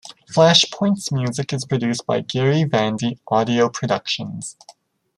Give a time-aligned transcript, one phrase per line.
[0.27, 4.57] Flashpoint's music is produced by Gary Vandy Audio Productions.